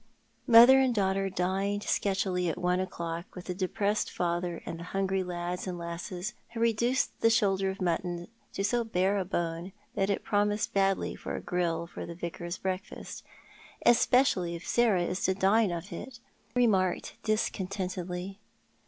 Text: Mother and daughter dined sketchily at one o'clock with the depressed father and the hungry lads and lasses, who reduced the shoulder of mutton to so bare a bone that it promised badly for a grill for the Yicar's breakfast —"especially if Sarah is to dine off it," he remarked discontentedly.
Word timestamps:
Mother 0.47 0.79
and 0.79 0.95
daughter 0.95 1.29
dined 1.29 1.83
sketchily 1.83 2.49
at 2.49 2.57
one 2.57 2.79
o'clock 2.79 3.35
with 3.35 3.45
the 3.45 3.53
depressed 3.53 4.09
father 4.09 4.63
and 4.65 4.79
the 4.79 4.83
hungry 4.85 5.21
lads 5.21 5.67
and 5.67 5.77
lasses, 5.77 6.33
who 6.53 6.59
reduced 6.59 7.19
the 7.21 7.29
shoulder 7.29 7.69
of 7.69 7.79
mutton 7.79 8.27
to 8.53 8.63
so 8.63 8.83
bare 8.83 9.19
a 9.19 9.25
bone 9.25 9.73
that 9.93 10.09
it 10.09 10.23
promised 10.23 10.73
badly 10.73 11.15
for 11.15 11.35
a 11.35 11.39
grill 11.39 11.85
for 11.85 12.07
the 12.07 12.15
Yicar's 12.15 12.57
breakfast 12.57 13.23
—"especially 13.93 14.55
if 14.55 14.67
Sarah 14.67 15.03
is 15.03 15.21
to 15.25 15.35
dine 15.35 15.71
off 15.71 15.93
it," 15.93 16.19
he 16.55 16.61
remarked 16.61 17.17
discontentedly. 17.21 18.39